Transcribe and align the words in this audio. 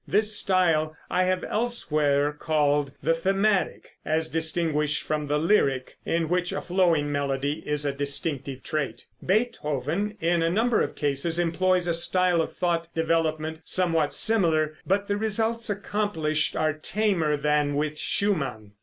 This 0.07 0.35
style 0.35 0.97
I 1.11 1.25
have 1.25 1.43
elsewhere 1.43 2.31
called 2.33 2.91
the 3.03 3.13
"Thematic," 3.13 3.97
as 4.03 4.29
distinguished 4.29 5.03
from 5.03 5.27
the 5.27 5.37
"Lyric," 5.37 5.95
in 6.07 6.27
which 6.27 6.51
a 6.51 6.59
flowing 6.59 7.11
melody 7.11 7.61
is 7.67 7.85
a 7.85 7.93
distinctive 7.93 8.63
trait. 8.63 9.05
Beethoven, 9.23 10.17
in 10.19 10.41
a 10.41 10.49
number 10.49 10.81
of 10.81 10.95
cases, 10.95 11.37
employs 11.37 11.85
a 11.85 11.93
style 11.93 12.41
of 12.41 12.53
thought 12.55 12.87
development 12.95 13.59
somewhat 13.63 14.15
similar, 14.15 14.75
but 14.87 15.07
the 15.07 15.17
results 15.17 15.69
accomplished 15.69 16.55
are 16.55 16.73
tamer 16.73 17.37
than 17.37 17.75
with 17.75 17.99
Schumann. 17.99 18.71